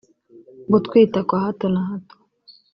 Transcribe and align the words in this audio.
gutwita 0.71 1.19
kwa 1.27 1.37
hato 1.43 1.65
na 1.73 1.81
hato 1.87 2.15